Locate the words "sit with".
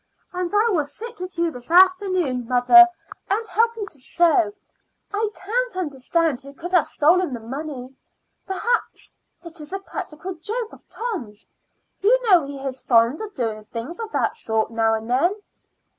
0.83-1.37